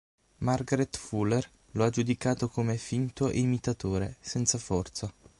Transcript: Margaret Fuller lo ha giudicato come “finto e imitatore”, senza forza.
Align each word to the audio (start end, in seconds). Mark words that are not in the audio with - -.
Margaret 0.39 0.97
Fuller 0.97 1.47
lo 1.73 1.83
ha 1.83 1.91
giudicato 1.91 2.49
come 2.49 2.75
“finto 2.77 3.29
e 3.29 3.37
imitatore”, 3.37 4.15
senza 4.21 4.57
forza. 4.57 5.13